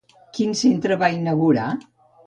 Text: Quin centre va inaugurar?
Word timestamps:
Quin 0.37 0.55
centre 0.61 0.99
va 1.05 1.11
inaugurar? 1.19 1.71